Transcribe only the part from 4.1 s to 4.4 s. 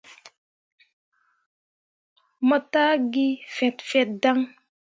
dan.